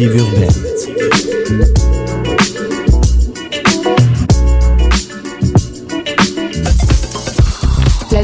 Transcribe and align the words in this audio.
La 0.00 0.06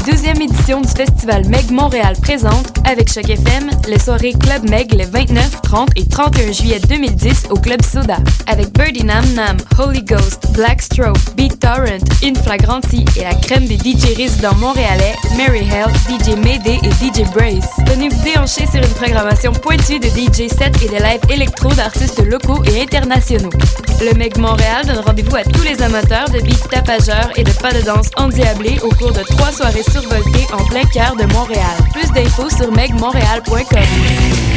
deuxième 0.01 0.41
édition 0.41 0.81
du 0.81 0.87
festival 0.87 1.16
Meg 1.27 1.71
Montréal 1.71 2.15
présente, 2.21 2.71
avec 2.85 3.11
Choc 3.11 3.29
FM, 3.29 3.69
les 3.89 3.99
soirées 3.99 4.33
Club 4.33 4.69
Meg 4.69 4.93
les 4.93 5.03
29, 5.03 5.61
30 5.61 5.89
et 5.97 6.05
31 6.07 6.53
juillet 6.53 6.79
2010 6.87 7.47
au 7.49 7.55
Club 7.55 7.81
Soda. 7.81 8.17
Avec 8.47 8.71
Birdie 8.71 9.03
Nam 9.03 9.25
Nam, 9.35 9.57
Holy 9.77 10.03
Ghost, 10.03 10.47
Black 10.53 10.81
Stroke, 10.81 11.17
Beat 11.35 11.59
Torrent, 11.59 12.03
Inflagranti 12.23 13.03
et 13.17 13.23
la 13.23 13.33
crème 13.33 13.65
des 13.65 13.77
DJ 13.77 14.15
résidents 14.15 14.55
montréalais, 14.55 15.15
Mary 15.35 15.67
Hell, 15.67 15.91
DJ 16.07 16.37
Mayday 16.37 16.79
et 16.81 16.91
DJ 16.91 17.29
Brace. 17.33 17.75
Venez 17.87 18.07
vous 18.07 18.23
déhancher 18.23 18.65
sur 18.65 18.81
une 18.81 18.95
programmation 18.95 19.51
pointue 19.51 19.99
de 19.99 20.07
DJ 20.07 20.47
sets 20.47 20.71
et 20.81 20.87
de 20.87 21.03
live 21.03 21.21
électro 21.29 21.69
d'artistes 21.73 22.23
locaux 22.25 22.63
et 22.63 22.81
internationaux. 22.81 23.51
Le 23.99 24.13
Meg 24.17 24.37
Montréal 24.37 24.85
donne 24.85 24.99
rendez-vous 24.99 25.35
à 25.35 25.43
tous 25.43 25.63
les 25.63 25.81
amateurs 25.81 26.29
de 26.29 26.39
beats 26.39 26.69
tapageurs 26.71 27.31
et 27.35 27.43
de 27.43 27.51
pas 27.51 27.73
de 27.73 27.81
danse 27.81 28.11
endiablés 28.15 28.79
au 28.83 28.89
cours 28.89 29.11
de 29.11 29.23
trois 29.23 29.51
soirées 29.51 29.83
survoltées 29.83 30.47
en 30.53 30.63
plein 30.65 30.85
cœur 30.85 31.16
de 31.17 31.25
Montréal. 31.33 31.77
Plus 31.91 32.11
d'infos 32.11 32.49
sur 32.49 32.71
megmontréal.com. 32.71 34.56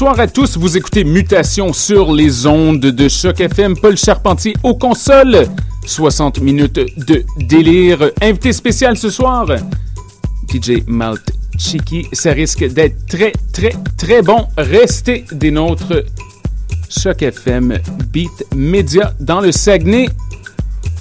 Bonsoir 0.00 0.20
à 0.20 0.28
tous. 0.28 0.56
Vous 0.56 0.78
écoutez 0.78 1.04
Mutation 1.04 1.74
sur 1.74 2.14
les 2.14 2.46
ondes 2.46 2.80
de 2.80 3.06
Choc 3.06 3.38
FM. 3.38 3.76
Paul 3.76 3.98
Charpentier 3.98 4.54
aux 4.62 4.74
consoles. 4.74 5.46
60 5.84 6.40
minutes 6.40 6.80
de 7.06 7.22
délire. 7.36 8.10
Invité 8.22 8.54
spécial 8.54 8.96
ce 8.96 9.10
soir, 9.10 9.44
DJ 10.48 10.84
Malt 10.86 11.20
Chiki. 11.58 12.06
Ça 12.14 12.32
risque 12.32 12.66
d'être 12.72 13.04
très, 13.08 13.32
très, 13.52 13.74
très 13.98 14.22
bon. 14.22 14.46
Restez 14.56 15.26
des 15.32 15.50
nôtres. 15.50 16.02
Choc 16.88 17.20
FM 17.20 17.76
Beat 18.10 18.46
Media 18.56 19.12
dans 19.20 19.42
le 19.42 19.52
Saguenay. 19.52 20.08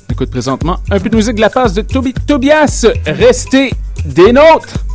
On 0.09 0.11
écoute 0.11 0.29
présentement 0.29 0.79
un 0.91 0.99
peu 0.99 1.07
de 1.07 1.15
musique 1.15 1.35
de 1.35 1.41
la 1.41 1.49
phase 1.49 1.73
de 1.73 1.83
Toby 1.83 2.13
Tobias. 2.27 2.85
Restez 3.05 3.71
des 4.03 4.33
nôtres. 4.33 4.88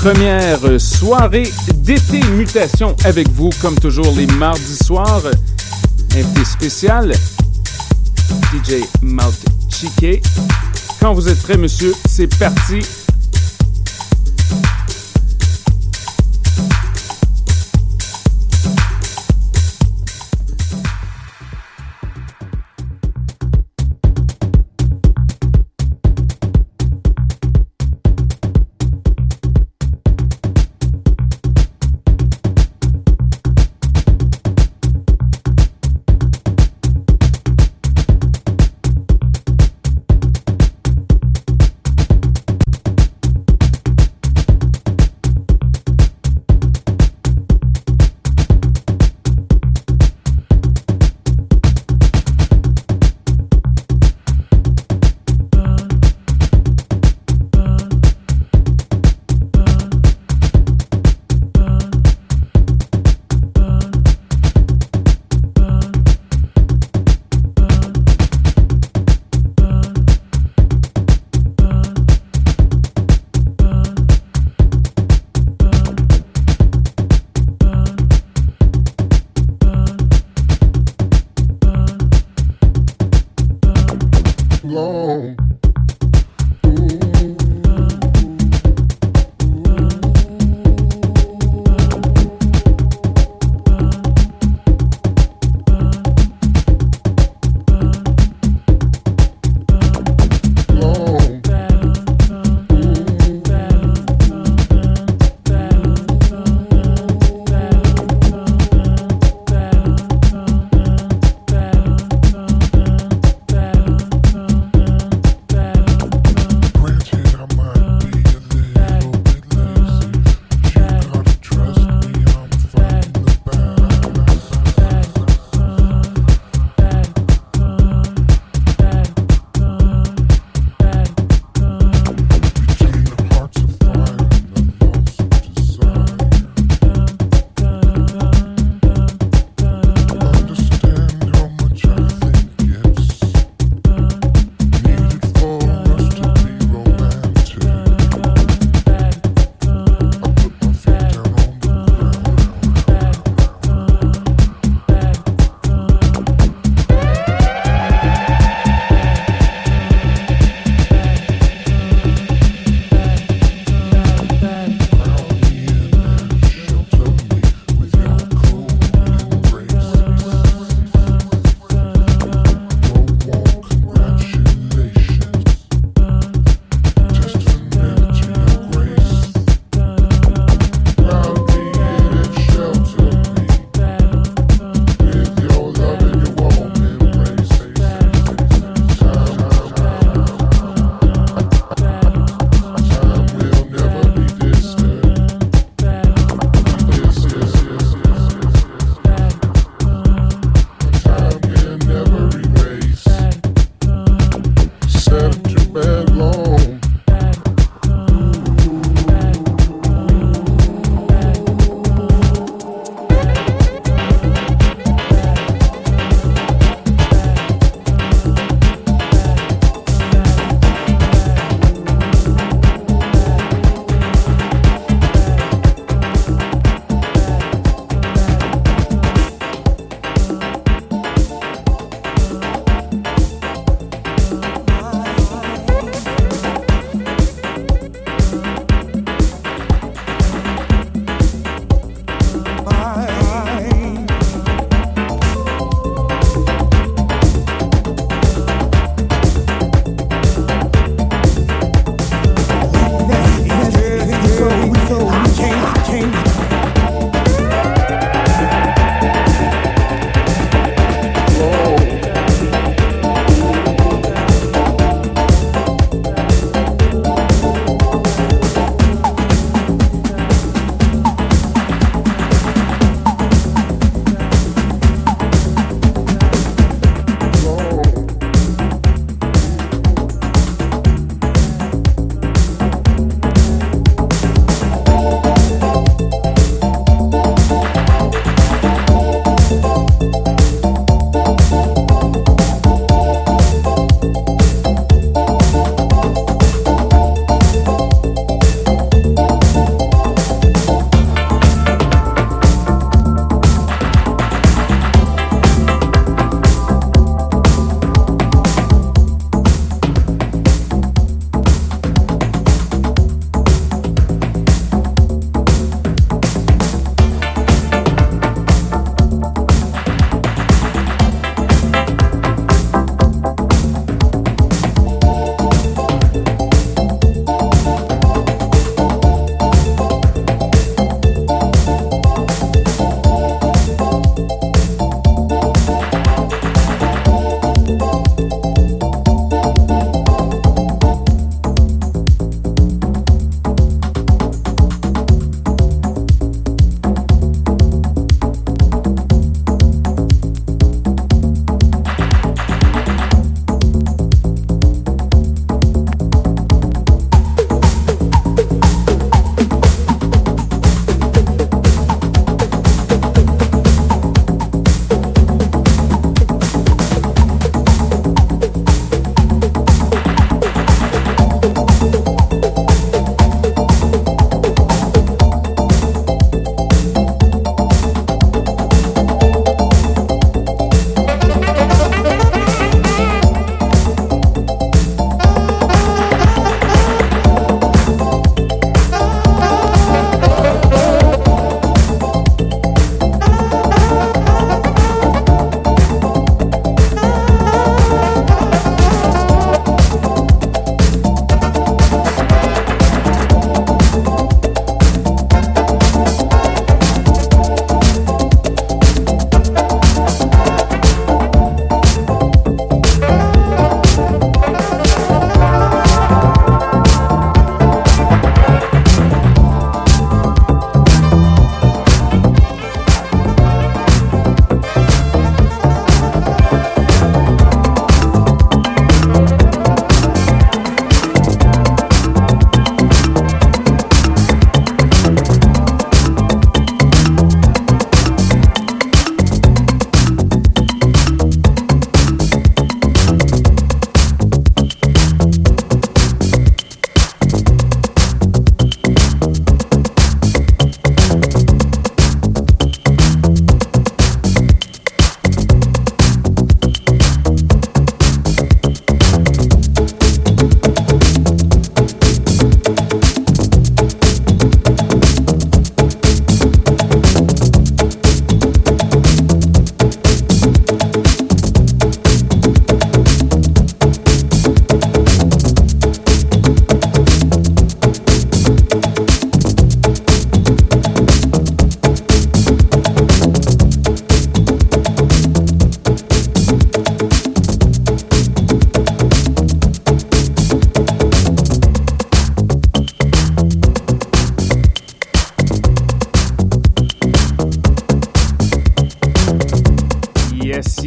Première 0.00 0.80
soirée 0.80 1.52
d'été 1.74 2.22
mutation 2.30 2.96
avec 3.04 3.28
vous, 3.32 3.50
comme 3.60 3.78
toujours 3.78 4.14
les 4.16 4.26
mardis 4.26 4.78
soirs. 4.82 5.24
Invité 6.16 6.44
spécial, 6.46 7.12
DJ 8.50 8.82
Malt 9.02 9.36
Chique. 9.68 10.22
Quand 11.00 11.12
vous 11.12 11.28
êtes 11.28 11.42
prêt, 11.42 11.58
monsieur, 11.58 11.92
c'est 12.08 12.34
parti. 12.38 12.80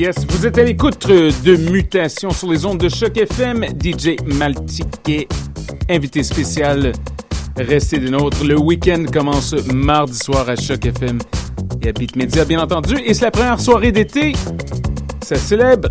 Yes, 0.03 0.17
vous 0.27 0.45
êtes 0.45 0.57
à 0.57 0.63
l'écoute 0.63 1.07
de 1.07 1.55
Mutation 1.71 2.29
sur 2.31 2.51
les 2.51 2.65
ondes 2.65 2.77
de 2.77 2.89
Choc 2.89 3.15
FM. 3.15 3.63
DJ 3.81 4.17
Maltiquet, 4.25 5.29
invité 5.89 6.23
spécial. 6.23 6.91
Restez 7.55 7.99
des 7.99 8.09
nôtres. 8.09 8.43
Le 8.43 8.59
week-end 8.59 9.05
commence 9.13 9.55
mardi 9.73 10.17
soir 10.17 10.49
à 10.49 10.57
Choc 10.57 10.85
FM 10.85 11.19
et 11.81 11.87
à 11.87 11.91
Beat 11.93 12.17
Media, 12.17 12.43
bien 12.43 12.59
entendu. 12.59 12.97
Et 13.05 13.13
c'est 13.13 13.23
la 13.23 13.31
première 13.31 13.61
soirée 13.61 13.93
d'été. 13.93 14.33
Ça 15.23 15.37
célèbre 15.37 15.87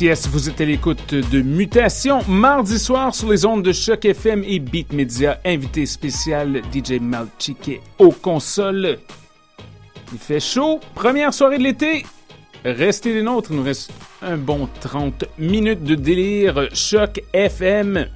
Yes, 0.00 0.28
vous 0.28 0.48
êtes 0.48 0.62
à 0.62 0.64
l'écoute 0.64 1.14
de 1.14 1.42
Mutation. 1.42 2.20
Mardi 2.26 2.78
soir 2.78 3.14
sur 3.14 3.30
les 3.30 3.44
ondes 3.44 3.62
de 3.62 3.70
Choc 3.72 4.06
FM 4.06 4.42
et 4.46 4.58
Beat 4.58 4.94
Media, 4.94 5.38
invité 5.44 5.84
spécial 5.84 6.62
DJ 6.72 6.92
Malchike 7.00 7.82
aux 7.98 8.10
consoles. 8.10 8.98
Il 10.10 10.18
fait 10.18 10.40
chaud, 10.40 10.80
première 10.94 11.34
soirée 11.34 11.58
de 11.58 11.64
l'été. 11.64 12.06
Restez 12.64 13.12
les 13.12 13.22
nôtres, 13.22 13.50
il 13.50 13.58
nous 13.58 13.62
reste 13.62 13.92
un 14.22 14.38
bon 14.38 14.70
30 14.80 15.26
minutes 15.38 15.84
de 15.84 15.96
délire. 15.96 16.68
Choc 16.72 17.22
FM. 17.34 18.06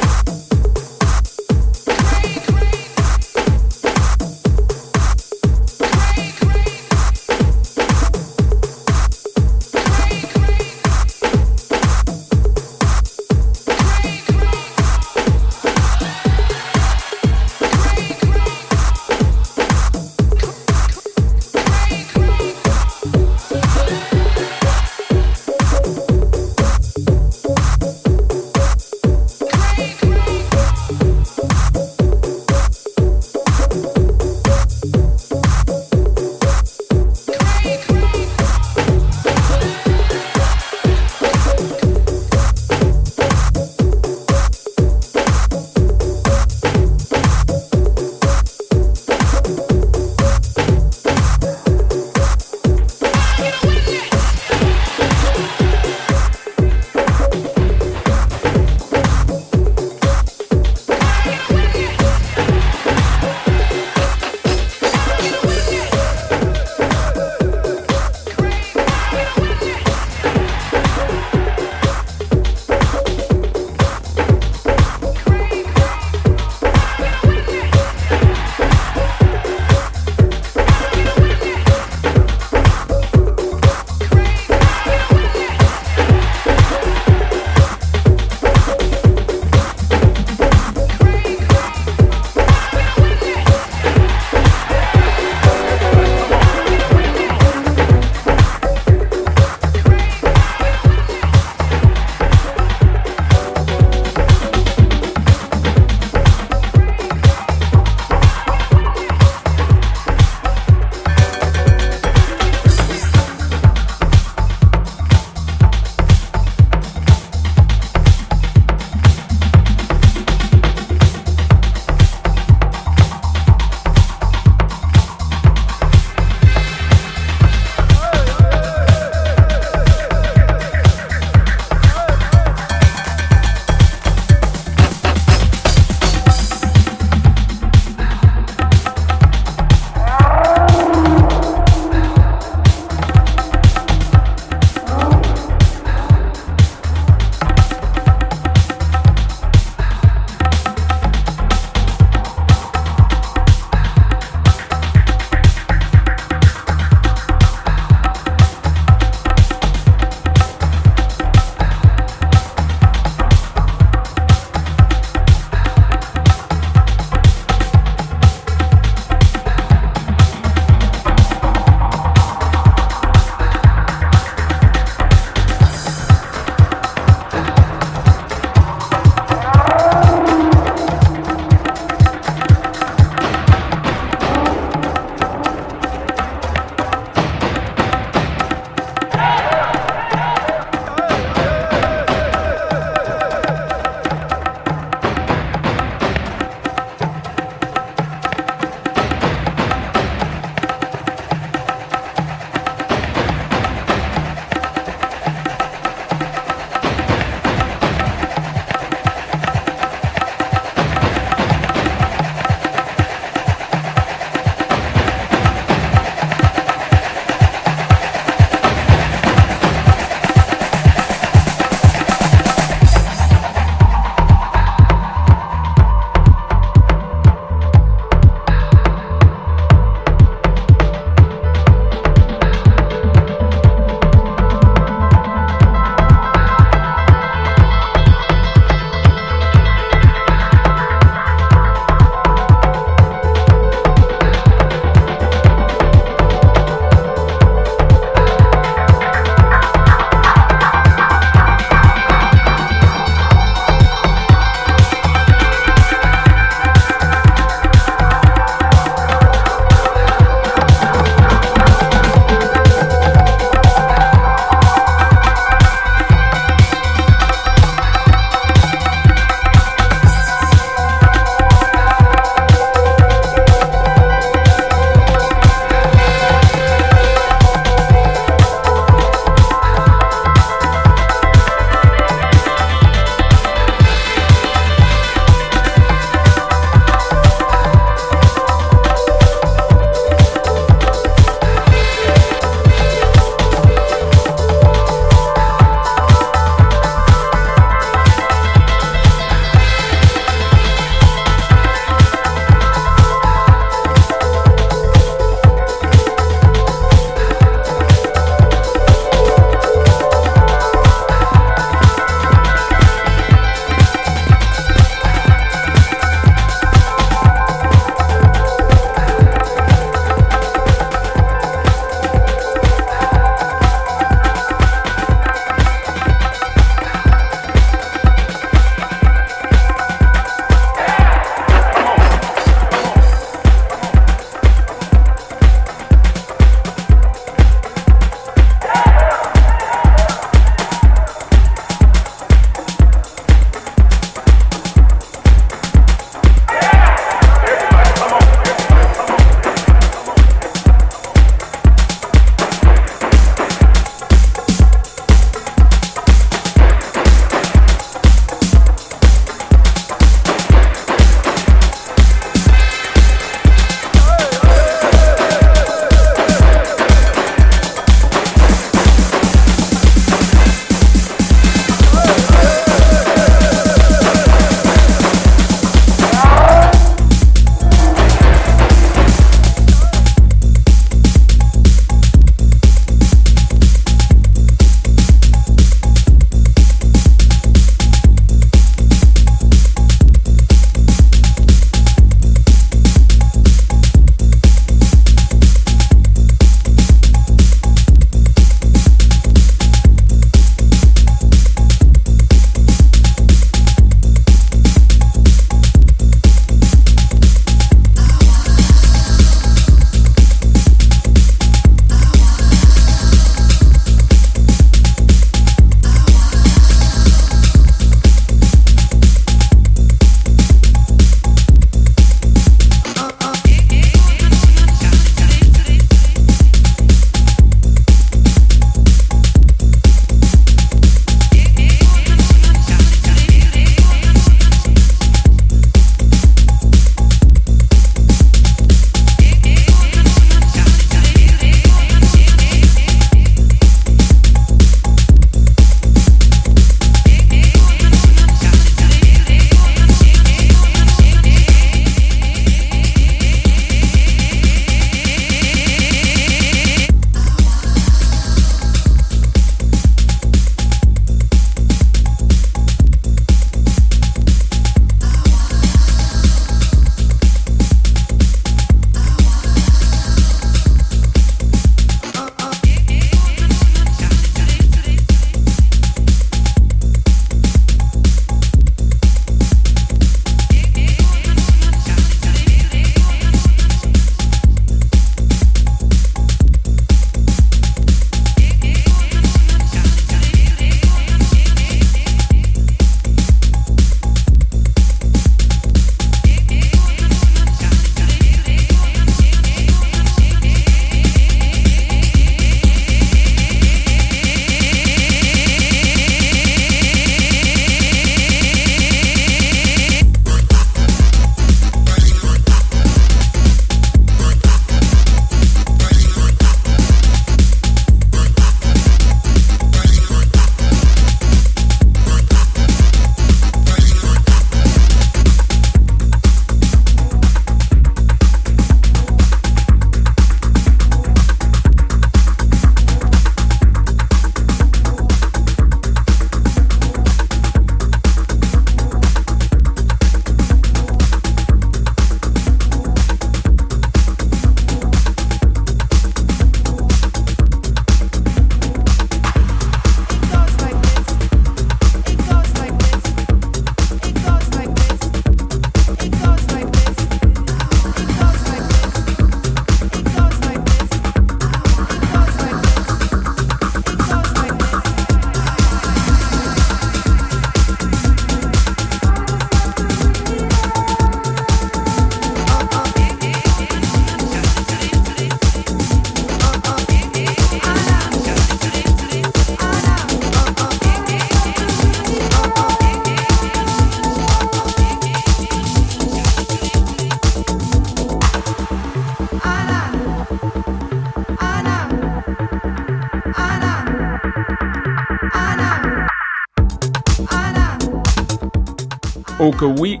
Que 599.60 599.66
oui, 599.66 600.00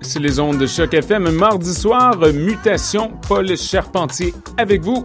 c'est 0.00 0.18
les 0.18 0.40
ondes 0.40 0.56
de 0.56 0.66
Choc 0.66 0.94
FM. 0.94 1.30
Mardi 1.32 1.74
soir, 1.74 2.16
Mutation, 2.32 3.12
Paul 3.28 3.54
Charpentier 3.54 4.32
avec 4.56 4.80
vous. 4.80 5.04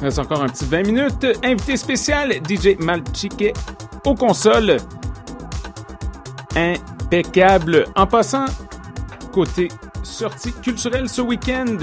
Il 0.00 0.06
reste 0.06 0.18
encore 0.18 0.42
un 0.42 0.48
petit 0.48 0.64
20 0.64 0.82
minutes. 0.82 1.26
Invité 1.44 1.76
spécial, 1.76 2.32
DJ 2.48 2.76
Malchique 2.80 3.54
aux 4.04 4.16
consoles. 4.16 4.78
Impeccable. 6.56 7.84
En 7.94 8.08
passant, 8.08 8.46
côté 9.32 9.68
sortie 10.02 10.52
culturelle 10.54 11.08
ce 11.08 11.20
week-end, 11.20 11.76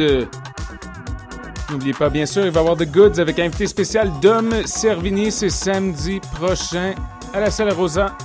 N'oubliez 1.70 1.93
pas, 1.93 2.10
bien 2.10 2.26
sûr, 2.26 2.45
il 2.45 2.52
va 2.52 2.60
y 2.60 2.64
avoir 2.64 2.78
The 2.78 2.91
Goods 2.91 3.20
avec 3.20 3.39
invité 3.39 3.68
spécial 3.68 4.12
Dom 4.22 4.54
Servini. 4.66 5.32
C'est 5.32 5.50
samedi 5.50 6.20
prochain 6.36 6.93
à 7.34 7.39
la 7.39 7.52
Salle 7.52 7.72
Rosa. 7.72 8.18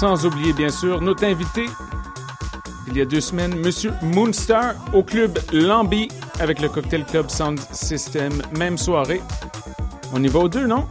Sans 0.00 0.24
oublier, 0.24 0.54
bien 0.54 0.70
sûr, 0.70 1.02
notre 1.02 1.24
invité, 1.24 1.66
il 2.88 2.96
y 2.96 3.02
a 3.02 3.04
deux 3.04 3.20
semaines, 3.20 3.54
Monsieur 3.54 3.92
Moonstar 4.00 4.72
au 4.94 5.02
club 5.02 5.38
Lambi 5.52 6.08
avec 6.38 6.62
le 6.62 6.70
Cocktail 6.70 7.04
Club 7.04 7.28
Sound 7.28 7.60
System. 7.70 8.32
Même 8.56 8.78
soirée. 8.78 9.20
On 10.14 10.22
y 10.22 10.28
va 10.28 10.38
aux 10.38 10.48
deux, 10.48 10.66
non? 10.66 10.86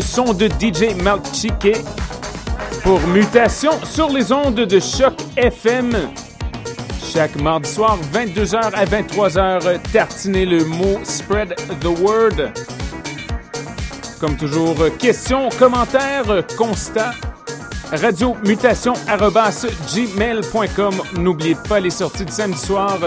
Son 0.00 0.32
de 0.32 0.46
DJ 0.46 0.94
Malchike 1.02 1.76
pour 2.82 3.00
Mutation 3.08 3.72
sur 3.84 4.08
les 4.08 4.32
ondes 4.32 4.54
de 4.54 4.80
Choc 4.80 5.14
FM. 5.36 5.92
Chaque 7.12 7.36
mardi 7.36 7.70
soir, 7.70 7.98
22h 8.12 8.72
à 8.72 8.84
23h, 8.84 9.80
tartiner 9.92 10.46
le 10.46 10.64
mot 10.64 10.98
Spread 11.04 11.54
the 11.80 12.00
Word. 12.00 12.50
Comme 14.20 14.36
toujours, 14.36 14.76
questions, 14.98 15.48
commentaires, 15.58 16.44
constats. 16.56 17.12
Radio 17.92 18.36
Mutation 18.44 18.94
gmail.com. 19.94 20.94
N'oubliez 21.18 21.56
pas 21.68 21.78
les 21.80 21.90
sorties 21.90 22.24
de 22.24 22.30
samedi 22.30 22.58
soir. 22.58 22.98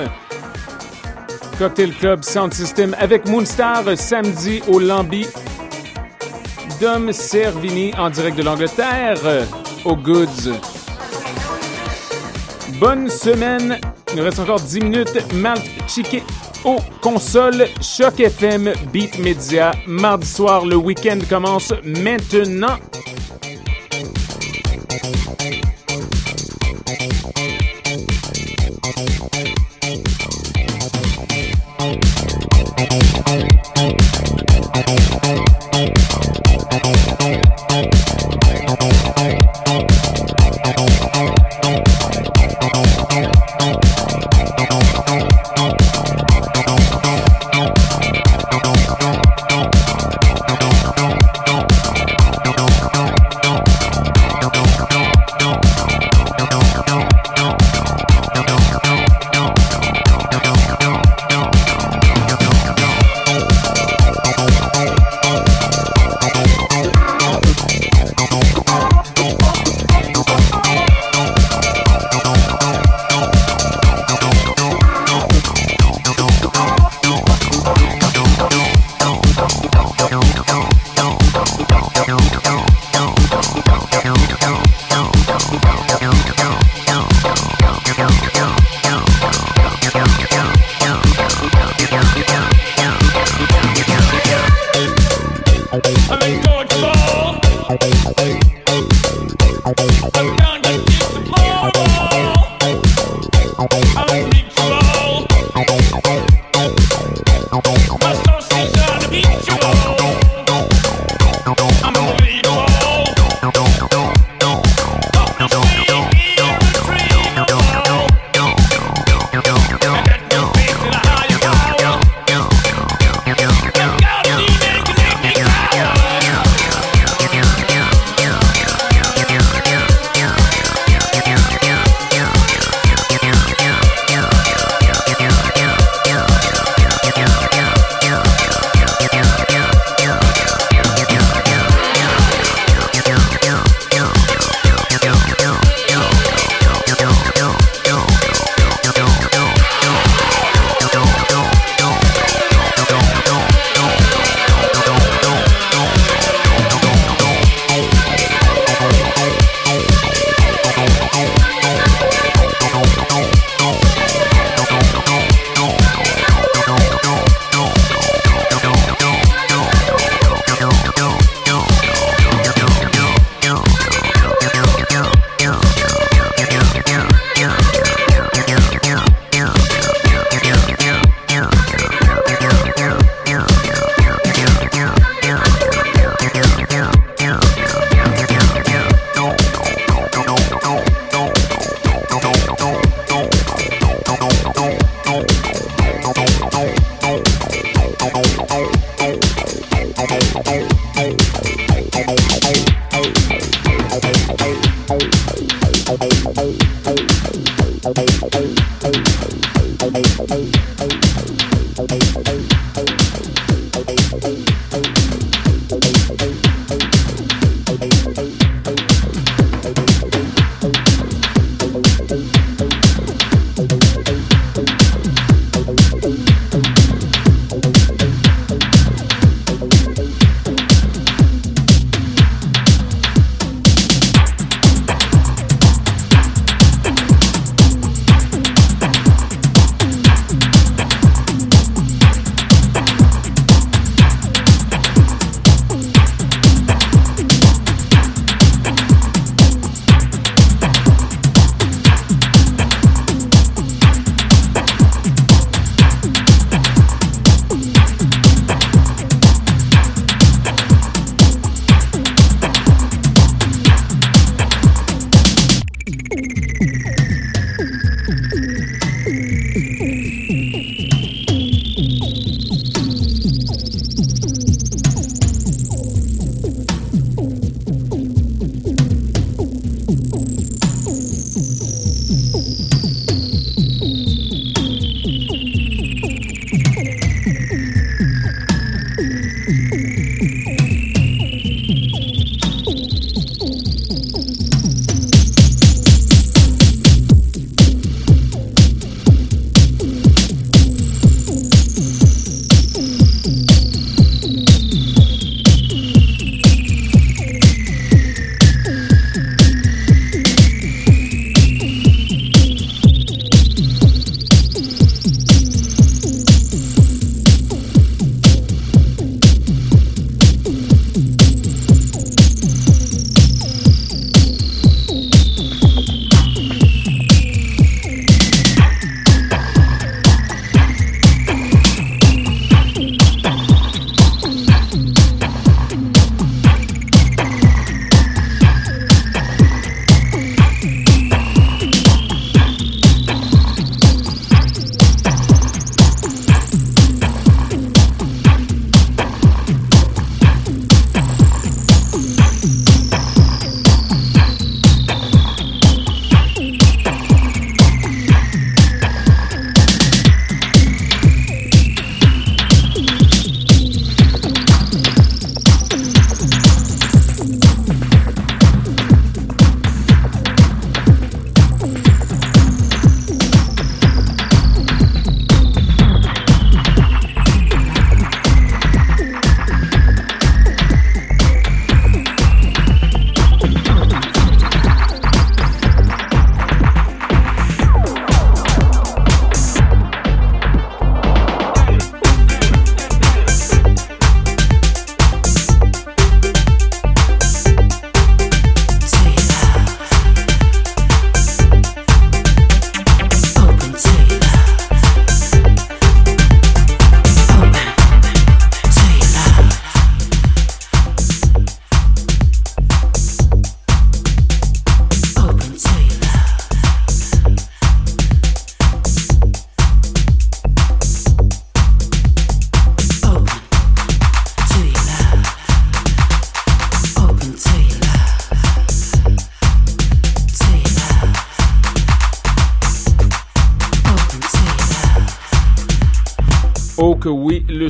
Cocktail 1.58 1.92
Club 1.94 2.24
Sound 2.24 2.54
System 2.54 2.96
avec 3.00 3.28
Moonstar 3.28 3.84
samedi 3.98 4.62
au 4.68 4.80
Lambi 4.80 5.26
Dom 6.80 7.12
Servini 7.12 7.92
en 7.98 8.10
direct 8.10 8.38
de 8.38 8.44
l'Angleterre 8.44 9.18
au 9.86 9.96
Goods. 9.96 10.54
Bonne 12.80 13.10
semaine. 13.10 13.80
Il 14.12 14.18
nous 14.18 14.24
reste 14.24 14.40
encore 14.40 14.60
10 14.60 14.82
minutes. 14.82 15.34
Malt 15.34 15.64
Chiquet 15.88 16.24
au 16.64 16.78
console 17.02 17.68
Choc 17.82 18.20
FM 18.20 18.74
Beat 18.94 19.18
Media. 19.18 19.72
Mardi 19.88 20.28
soir, 20.28 20.66
le 20.66 20.76
week-end 20.76 21.20
commence 21.28 21.74
maintenant. 21.84 22.78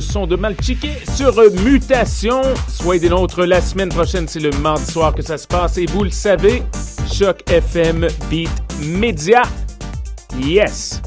Son 0.00 0.26
de 0.26 0.36
Malchiqué 0.36 0.90
sur 1.14 1.34
Mutation. 1.64 2.42
Soyez 2.68 3.00
des 3.00 3.08
nôtres 3.08 3.44
la 3.44 3.60
semaine 3.60 3.88
prochaine, 3.88 4.26
c'est 4.26 4.40
le 4.40 4.50
mardi 4.62 4.90
soir 4.90 5.14
que 5.14 5.22
ça 5.22 5.38
se 5.38 5.46
passe 5.46 5.78
et 5.78 5.86
vous 5.86 6.04
le 6.04 6.10
savez, 6.10 6.62
Choc 7.12 7.42
FM 7.50 8.08
Beat 8.30 8.50
Media. 8.80 9.42
Yes! 10.40 11.00